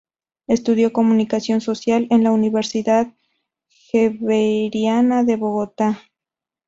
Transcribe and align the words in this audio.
Estudió 0.47 0.91
comunicación 0.93 1.61
social 1.61 2.07
en 2.09 2.23
la 2.23 2.31
Universidad 2.31 3.13
Javeriana 3.91 5.23
de 5.23 5.35
Bogotá. 5.35 6.01